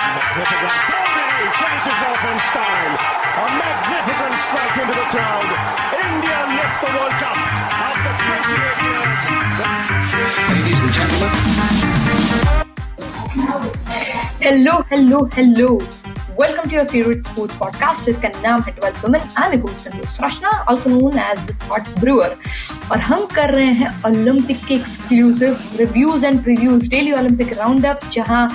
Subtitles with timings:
[0.00, 0.72] Magnificent.
[0.88, 2.94] Dhoni finishes off in style.
[3.36, 5.50] A magnificent strike into the crowd.
[6.00, 7.36] India lift the World Cup
[7.84, 9.20] after 28 years.
[10.48, 11.32] Ladies and gentlemen,
[14.42, 15.68] hello hello hello
[16.40, 20.22] welcome to your favourite sports podcast जिसका नाम है twelfth woman I am host Tandurust
[20.24, 22.36] Rachna also known as the thought brewer
[22.92, 28.10] और हम कर रहे हैं Olympic के exclusive reviews and previews daily Olympic round up
[28.12, 28.48] जहाँ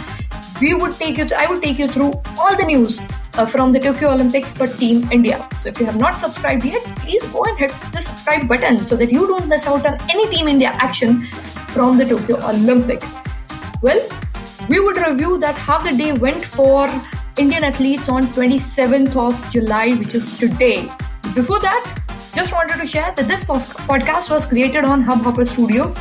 [0.61, 3.01] we would take you I would take you through all the news
[3.33, 5.47] uh, from the Tokyo Olympics for Team India.
[5.57, 8.95] So if you have not subscribed yet, please go and hit the subscribe button so
[8.95, 11.25] that you don't miss out on any Team India action
[11.75, 13.03] from the Tokyo Olympic.
[13.81, 13.99] Well,
[14.69, 16.89] we would review that how the day went for
[17.37, 20.89] Indian athletes on 27th of July, which is today.
[21.33, 22.01] Before that,
[22.33, 25.93] just wanted to share that this podcast was created on Hubhopper Studio.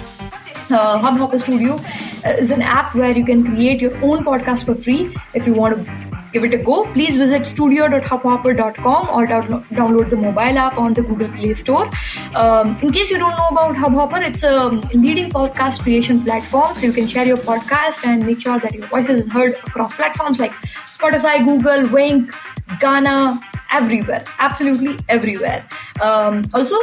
[0.71, 1.79] Uh, Hubhopper Studio
[2.25, 5.15] is an app where you can create your own podcast for free.
[5.35, 10.17] If you want to give it a go, please visit studio.hubhopper.com or download, download the
[10.17, 11.89] mobile app on the Google Play Store.
[12.35, 16.87] Um, in case you don't know about Hubhopper, it's a leading podcast creation platform, so
[16.87, 20.41] you can share your podcast and make sure that your voice is heard across platforms
[20.41, 20.53] like
[20.99, 22.33] Spotify, Google, Wink,
[22.81, 23.41] Ghana,
[23.75, 25.61] everywhere, absolutely everywhere.
[26.01, 26.77] Um, also,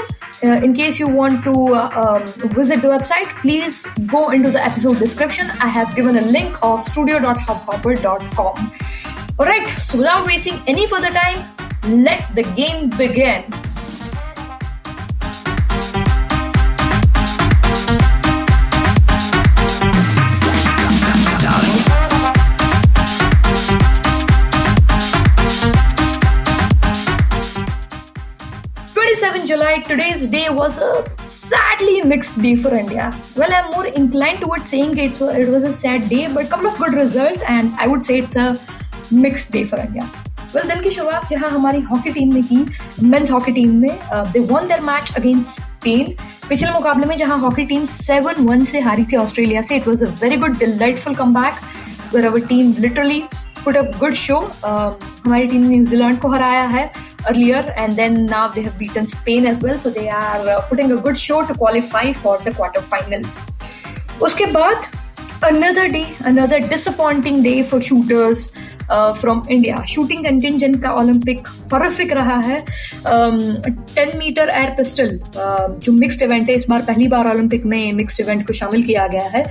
[0.44, 4.64] uh, in case you want to uh, um, visit the website, please go into the
[4.64, 5.50] episode description.
[5.62, 8.72] I have given a link of studio.hubhopper.com.
[9.40, 11.48] Alright, so without wasting any further time,
[12.06, 13.46] let the game begin.
[29.72, 33.04] Twenty-seven today's day was a sadly mixed day for India.
[33.38, 36.68] Well, I'm more inclined towards saying it, so it was a sad day, but couple
[36.68, 38.58] of good results, and I would say it's a
[39.10, 40.08] mixed day for India.
[40.54, 42.58] Well दिन की शुरुआत जहाँ हमारी hockey team ने की
[43.10, 43.90] mains hockey team ने
[44.32, 46.14] they won their match against Spain
[46.50, 50.08] पिछले मुकाबले में जहाँ हॉकी टीम 7-1 से हारी थी ऑस्ट्रेलिया से it was a
[50.24, 51.16] very good delightful
[52.14, 53.24] where our team literally
[53.64, 56.86] put a good show हमारी टीम न्यूजीलैंड को हराया है
[57.30, 60.92] earlier and then now they have beaten Spain as well so they are uh, putting
[60.92, 63.40] a good show to qualify for the quarterfinals
[64.22, 64.90] उसके बाद
[65.44, 68.52] another day another disappointing day for shooters
[68.92, 72.60] from India shooting contingent का Olympic horrific रहा है
[73.06, 78.22] ten metre air pistol जो mixed event है इस बार पहली बार ओलंपिक में मिक्स्ड
[78.22, 79.46] इवेंट को शामिल किया गया है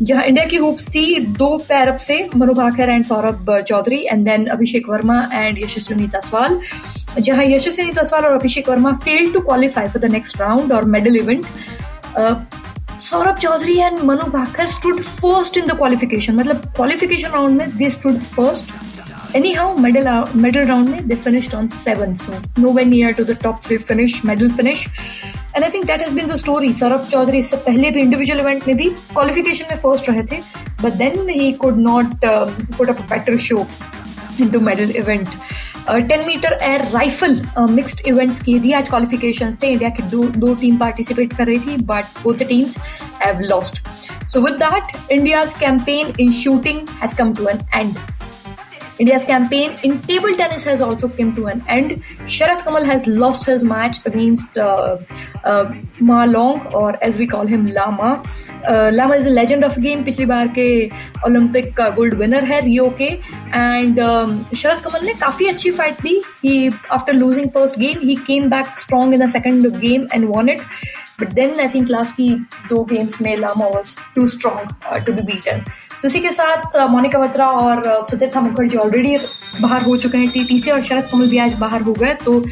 [0.00, 4.46] जहाँ इंडिया की होप्स थी, दो पैरअप से Manu Bhaker and Saurabh Chaudhary and then
[4.46, 6.60] Abhishek Verma and Yashaswini Taswal.
[7.18, 11.16] जहाँ यशस्विनी तसवाल और Abhishek Verma fail to qualify for the next round और medal
[11.16, 11.44] event
[13.00, 17.90] Saurabh Chaudhary and Manu Bhaker stood first in the qualification मतलब qualification round में they
[17.90, 18.72] stood first
[19.52, 20.06] anyhow medal
[20.36, 23.76] medal round में they finished on seven so no way near to the top three
[23.78, 24.86] finish medal finish
[25.54, 28.66] and I think that has been the story Saurabh Chaudhary इससे पहले भी individual event
[28.68, 30.40] में भी qualification में first रहे थे
[30.82, 33.66] but then he could not put up better show
[34.40, 35.28] in two medal event
[36.08, 37.40] ten metre air rifle
[37.70, 39.68] mixed events के भी आज क्वालिफिकेशन थे.
[39.68, 42.78] इंडिया की दो दो टीम पार्टिसिपेट कर रही थी but both the teams
[43.22, 43.86] have lost
[44.28, 47.94] so with that India's campaign in shooting has come to an end
[48.99, 51.91] India's campaign in table tennis has also come to an end.
[52.27, 54.97] Sharat Kamal has lost his match against uh,
[55.43, 58.23] uh, Ma Long, or as we call him, Lama.
[58.65, 60.03] Uh, Lama is a legend of the game.
[60.03, 60.67] पिछली बार के
[61.25, 63.99] Olympic का gold winner है रियो के and
[64.55, 68.79] शरद कमल ने काफी अच्छी fight the he after losing first game he came back
[68.79, 70.61] strong in the second game and won it
[71.21, 72.29] but then I think last की
[72.69, 75.63] दो गेम्स में Lama was too strong to be beaten
[76.02, 79.16] तो इसी के साथ मोनिका बत्रा और Sutirtha Mukherjee already
[79.60, 82.42] बाहर हो चुके हैं टीटीसी और शरद कमल भी आज बाहर हो गए। तो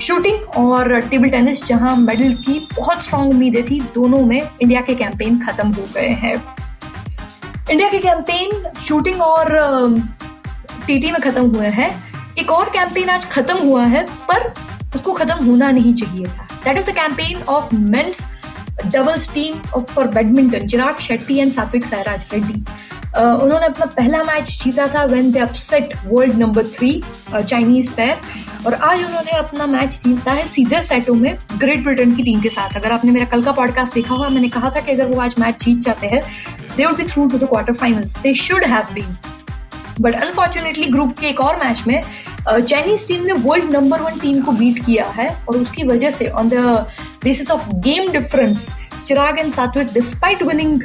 [0.00, 4.94] शूटिंग और टेबल टेनिस जहाँ मेडल की बहुत स्ट्रांग उम्मीदें थी, दोनों में इंडिया के
[4.94, 6.34] कैंपेन खत्म हो गए हैं।
[7.70, 9.48] इंडिया के कैंपेन शूटिंग और
[10.86, 11.90] टीटी में खत्म हुए हैं।
[12.38, 14.52] एक और कैंपेन आज खत्म हुआ है, पर
[14.94, 18.24] उसको खत्म होना नहीं चाहिए था। That is a campaign of men's
[18.92, 22.64] doubles team for badminton Chirag Shetty and Satwik Sairaj Reddy
[23.16, 26.90] उन्होंने अपना पहला मैच जीता था when they upset world number three
[27.34, 28.16] Chinese pair
[28.66, 32.48] और आज उन्होंने अपना मैच जीता है सीधे सेटों में ग्रेट ब्रिटेन की टीम के
[32.48, 35.20] साथ। अगर आपने मेरा कल का पॉडकास्ट देखा हुआ, मैंने कहा था कि अगर वो
[35.20, 36.22] आज मैच जीत जाते हैं
[36.76, 39.16] they would be through to the quarter finals they should have been
[40.00, 42.02] but unfortunately group के एक और मैच में
[42.48, 46.28] चाइनीज़ टीम ने वर्ल्ड नंबर वन टीम को बीट किया है और उसकी वजह से
[46.30, 46.86] on the
[47.24, 48.72] basis of game difference
[49.06, 50.82] Chirag and Satwik despite winning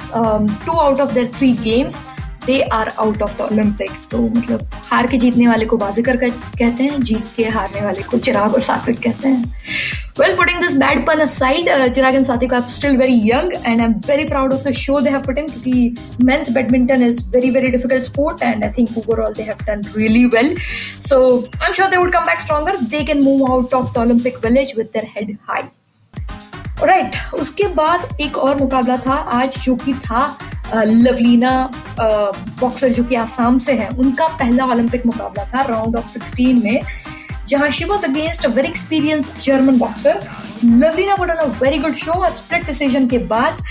[0.65, 2.03] two out of their three games
[2.45, 6.83] they are out of the Olympic तो मतलब हार के जीतने वाले को बाजीकर कहते
[6.83, 9.59] हैं, जीत के हारने वाले को चिराग और सात्विक कहते हैं।
[10.19, 13.85] Well putting this bad pun side Chirag and Satwik I still very young and I
[13.85, 17.67] am very proud of the show they have putting क्योंकि men's badminton is very very
[17.71, 20.55] difficult sport and I think overall they have done really well
[21.07, 21.19] so
[21.55, 24.45] I am sure they would come back stronger they can move out of the Olympic
[24.45, 25.63] village with their head high
[26.83, 30.21] right उसके बाद एक और मुकाबला था, आज जो कि था
[30.75, 31.53] लवलीना
[31.99, 36.79] बॉक्सर जो कि आसाम से है उनका पहला ओलंपिक मुकाबला था राउंड ऑफ़ 16 में
[37.49, 40.21] जहाँ she was against a very experience German boxer
[40.65, 43.63] Lovlina put on a very good show और स्प्लिट डिसीज़न के बाद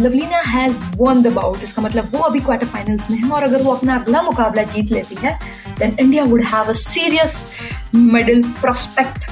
[0.00, 3.62] Lovlina has won the bout इसका मतलब वो अभी क्वार्टर फाइनल्स में है और अगर
[3.62, 5.38] वो अपना अगला मुकाबला जीत लेती है
[5.78, 7.46] then India would have a serious
[7.94, 9.30] medal prospect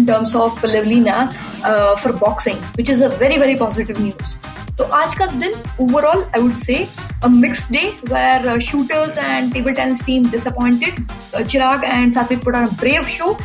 [0.00, 4.38] terms of Levlina uh, for boxing, which is a very very positive news.
[4.81, 6.85] तो आज का दिन overall I would say
[7.23, 10.99] a mixed day where uh, shooters and table tennis team disappointed.
[11.33, 13.37] Uh, Chirag and Satvik put on a brave show,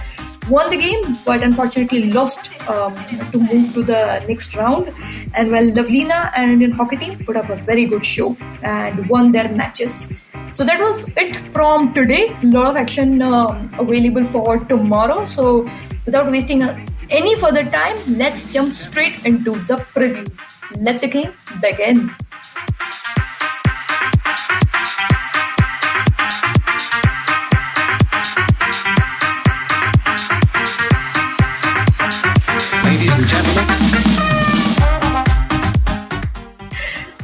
[0.51, 2.95] won the game, but unfortunately lost um,
[3.33, 4.93] to move to the next round.
[5.35, 9.33] And well, Lavlina and Indian hockey team put up a very good show and won
[9.33, 10.13] their matches.
[10.53, 12.37] So that was it from today.
[12.43, 15.25] A lot of action uh, available for tomorrow.
[15.25, 15.67] So
[16.05, 16.79] without wasting uh,
[17.09, 20.31] any further time, let's jump straight into the preview.
[20.76, 21.32] Let the game
[21.62, 22.10] begin.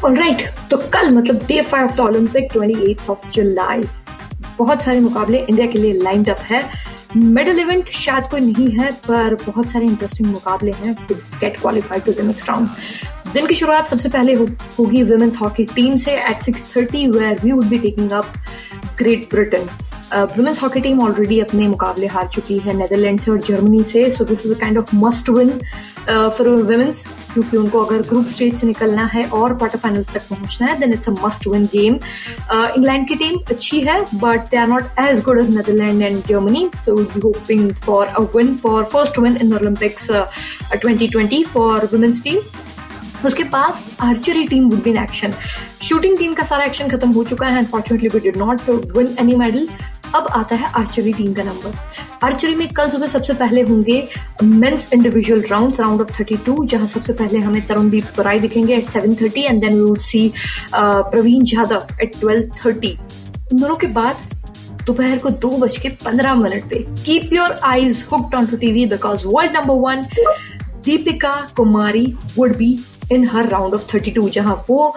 [0.05, 3.83] Right तो कल मतलब day five of the Olympic twenty of July
[4.57, 6.63] बहुत सारे मुकाबले India के लिए lined up है.
[7.15, 12.03] Medal event शायद कोई नहीं है पर बहुत सारे इंटरेस्टिंग मुकाबले हैं to get qualified
[12.03, 12.69] to the next round
[13.33, 17.51] दिन की शुरुआत सबसे पहले होगी वुमेन्स हॉकी टीम से at six thirty where we
[17.51, 18.33] would be taking up
[18.97, 19.67] Great Britain
[20.35, 24.25] women's hockey team already अपने मुकाबले हार चुकी है नेदरलैंड से और जर्मनी से so
[24.25, 25.49] this is a kind of must win
[26.07, 30.67] for women's क्योंकि उनको अगर ग्रुप स्टेज से निकलना है और क्वार्टर फाइनल्स तक पहुँचना
[30.67, 31.95] है then it's a must win game
[32.53, 36.69] England की टीम अच्छी है but they are not as good as Netherland and Germany
[36.75, 42.23] so will be hoping for a win for first win in Olympics 2020 for women's
[42.23, 42.39] team
[43.25, 45.33] उसके बाद archery team would be in action
[45.81, 49.35] shooting team का सारा action खत्म हो चुका है unfortunately we did not win any
[49.35, 49.67] medal
[50.15, 53.97] अब आता है आर्चरी टीम का नंबर आर्चरी में कल सुबह सबसे पहले होंगे
[54.43, 59.37] men's individual round round of 32 जहाँ सबसे पहले हमें तरुणदीप बराई दिखेंगे at 7:30
[59.37, 60.31] and then we would see
[60.75, 64.23] Pravin Jadhav at 12:30 इन दोनों के बाद
[64.85, 68.85] दोपहर को दो बज के पंद्रह मिनट पे keep your eyes hooked on to TV
[68.87, 70.05] because world number one
[70.85, 72.05] Deepika Kumari
[72.37, 72.77] would be
[73.13, 74.93] in her round of 32 जहाँ वो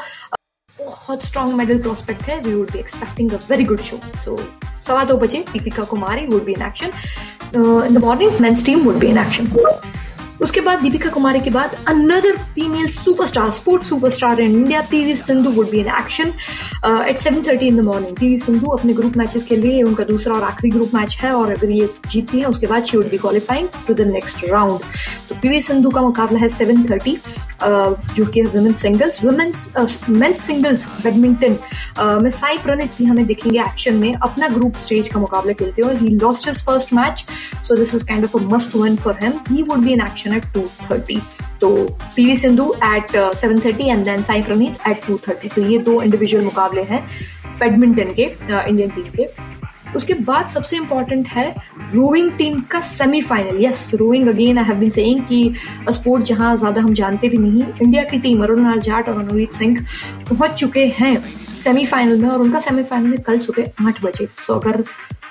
[0.79, 4.39] बहुत स्ट्रॉन्ग मेडल प्रोस्पेक्ट है we would be expecting a very good show so
[4.87, 6.91] सवा दो बजे Deepika Kumari would be in action
[7.57, 9.53] in the morning men's team would be in action
[10.43, 15.51] उसके बाद दीपिका कुमारी के बाद another female superstar sports superstar in India P V Sindhu
[15.51, 16.33] would be in action
[17.09, 20.35] at seven thirty in the morning P V Sindhu अपने group matches के लिए, उनका दूसरा
[20.35, 23.19] और आखिरी ग्रुप मैच है और अगर ये जीतती है, उसके बाद she would be
[23.19, 24.81] qualifying to the next round
[25.43, 27.17] P V Sindhu का मुकाबला है सेवन थर्टी
[27.63, 31.57] जो कि है women singles women's men's singles badminton
[32.23, 34.13] में साई प्रणित भी हमें दिखेंगे एक्शन में.
[34.15, 37.25] अपना ग्रुप स्टेज का मुकाबला खेलते हुए ही lost his first match
[37.69, 40.37] so this is kind of a must win for him he would be in action
[40.37, 41.21] at two thirty
[41.61, 41.75] तो
[42.17, 46.01] PV Sindhu at seven thirty and then Sai Praneeth at two thirty तो ये दो
[46.03, 47.05] individual मुकाबले हैं
[47.59, 49.56] badminton के Indian team के.
[49.95, 51.49] उसके बाद सबसे इंपॉर्टेंट है
[51.95, 55.55] रोइंग टीम का semifinal yes rowing again I have been saying कि
[55.91, 59.85] स्पोर्ट जहाँ ज़्यादा हम जानते भी नहीं इंडिया की टीम अरुण जाट और अनुरीत सिंह
[60.31, 61.17] पहुँच चुके हैं
[61.55, 64.29] सेमीफाइनल में और उनका सेमीफाइनल है कल सुबह आठ बजे.
[64.47, 64.85] सो अगर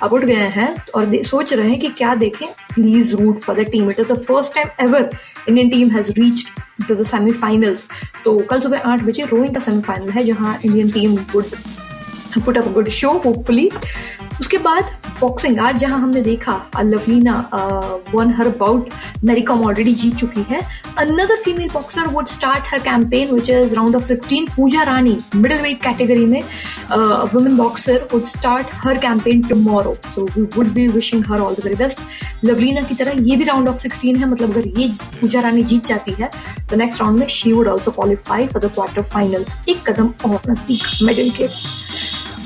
[0.04, 3.66] अब उठ गए हैं और सोच रहे हैं कि क्या देखें please root for the
[3.72, 5.10] team it is the first time ever
[5.50, 6.46] Indian team has reach
[6.88, 7.88] to the semifinals
[8.26, 11.46] तो कल सुबह आठ बजे रोइंग का सेमीफाइनल है जहाँ Indian team would
[12.46, 13.70] put up good show hopefully
[14.40, 14.90] उसके बाद
[15.20, 17.34] बॉक्सिंग आज जहाँ हमने देखा लवलीना
[18.14, 18.90] वन हर बाउट
[19.26, 20.60] मेरिकॉम ऑलरेडी जीत चुकी है।
[21.00, 25.62] Another female boxer would start her campaign which is round of 16 Puja Rani middle
[25.62, 26.42] weight category में
[27.34, 31.64] women boxer would start her campaign tomorrow so we would be wishing her all the
[31.66, 32.00] very best
[32.46, 34.88] Lovlina की तरह ये भी round of 16 है मतलब अगर ये
[35.22, 36.30] पूजा रानी जीत जाती है
[36.70, 40.40] तो नेक्स्ट राउंड में she would also qualify for the quarter finals एक कदम और
[40.50, 41.50] नज़दीक मेडल के।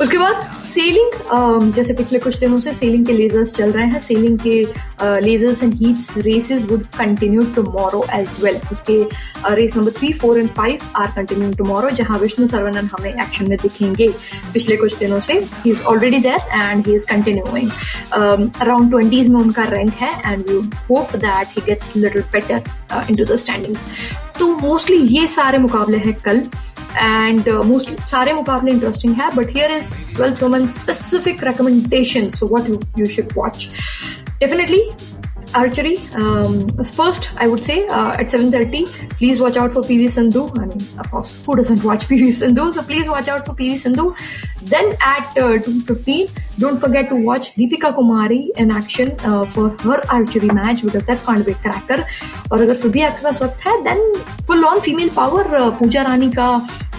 [0.02, 4.38] उसके बाद सेलिंग जैसे पिछले कुछ दिनों से सेलिंग के लेजर्स चल रहे हैं। सेलिंग
[4.40, 9.02] के lasers and heats races would continue tomorrow as well उसके
[9.56, 13.58] race number three four and five are continue tomorrow जहाँ विष्णु सरवनन हमें एक्शन में
[13.62, 14.08] दिखेंगे
[14.54, 17.70] पिछले कुछ दिनों से। He is already there and he is continuing
[18.62, 22.64] around twenties में उनका रैंक है and we hope that he gets little better
[23.10, 23.86] in to the standings
[24.40, 26.42] तो मोस्टली ये सारे मुकाबले हैं कल।
[26.98, 32.70] एंड मोस्ट सारे मुकाबले इंटरेस्टिंग है but here is twelfth woman specific recommendation so what
[32.70, 33.70] you you should watch
[34.40, 34.82] definitely
[35.54, 38.86] archery um, first i would say uh, at 7.30
[39.18, 42.72] please watch out for pv sindhu i mean of course who doesn't watch pv sindhu
[42.72, 44.16] so please watch out for pv sindhu
[44.73, 49.99] then at uh, 2.15 don't forget to watch deepika kumari in action uh, for her
[50.19, 52.05] archery match because that's going to be a cracker
[52.53, 54.13] और अगर फिर भी आपके पास वक्त है then
[54.47, 55.47] full on female power
[55.79, 56.49] Pooja Rani का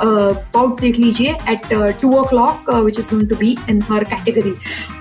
[0.03, 1.67] bought देख लीजिए at
[2.01, 4.53] two o'clock which is going to be in her category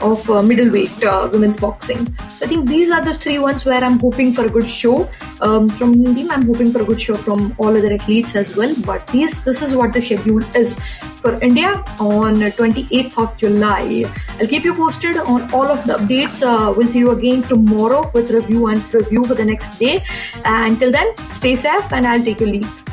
[0.08, 1.04] of middle weight
[1.34, 4.50] women's boxing so I think these are the three ones where I'm hoping for a
[4.50, 5.08] good show
[5.40, 6.30] um, from team.
[6.30, 8.74] I'm hoping for a good show from all other athletes as well.
[8.86, 10.76] But these, this is what the schedule is
[11.20, 14.05] for India on 28th of July.
[14.39, 16.41] I'll keep you posted on all of the updates.
[16.41, 20.03] Uh, we'll see you again tomorrow with review and preview for the next day.
[20.45, 22.83] And until then, stay safe and I'll take your leave.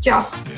[0.00, 0.49] Ciao.